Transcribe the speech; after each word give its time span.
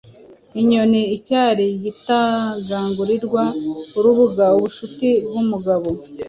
Inyoni 0.61 1.01
icyari, 1.17 1.63
igitagangurirwa 1.77 3.43
urubuga, 3.97 4.45
ubucuti 4.57 5.09
bwumugabo. 5.25 5.89